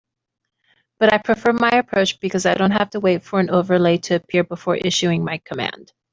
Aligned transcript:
But 0.97 1.13
I 1.13 1.19
prefer 1.19 1.53
my 1.53 1.69
approach 1.73 2.19
because 2.19 2.47
I 2.47 2.55
don't 2.55 2.71
have 2.71 2.89
to 2.89 2.99
wait 2.99 3.21
for 3.21 3.39
an 3.39 3.51
overlay 3.51 3.97
to 3.99 4.15
appear 4.15 4.43
before 4.43 4.75
issuing 4.75 5.23
my 5.23 5.37
command. 5.45 5.93